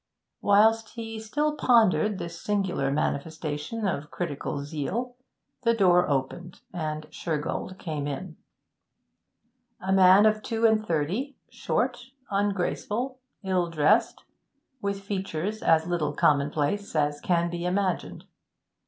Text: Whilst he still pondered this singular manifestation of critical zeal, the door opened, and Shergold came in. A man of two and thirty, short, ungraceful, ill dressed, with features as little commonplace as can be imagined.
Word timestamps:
Whilst 0.41 0.89
he 0.95 1.19
still 1.19 1.55
pondered 1.55 2.17
this 2.17 2.41
singular 2.41 2.89
manifestation 2.89 3.87
of 3.87 4.09
critical 4.09 4.63
zeal, 4.63 5.15
the 5.61 5.75
door 5.75 6.09
opened, 6.09 6.59
and 6.73 7.03
Shergold 7.11 7.77
came 7.77 8.07
in. 8.07 8.35
A 9.79 9.91
man 9.93 10.25
of 10.25 10.41
two 10.41 10.65
and 10.65 10.83
thirty, 10.83 11.37
short, 11.51 12.07
ungraceful, 12.31 13.19
ill 13.43 13.69
dressed, 13.69 14.23
with 14.81 15.03
features 15.03 15.61
as 15.61 15.85
little 15.85 16.13
commonplace 16.13 16.95
as 16.95 17.21
can 17.21 17.51
be 17.51 17.63
imagined. 17.63 18.25